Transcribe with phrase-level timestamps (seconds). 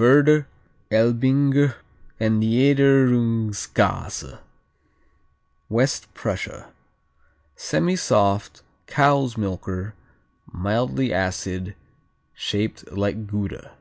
[0.00, 0.48] Werder,
[0.90, 1.76] Elbinger
[2.18, 4.40] and Niederungskäse
[5.68, 6.72] West Prussia
[7.56, 9.94] Semisoft cow's milker,
[10.52, 11.76] mildly acid,
[12.34, 13.74] shaped like Gouda.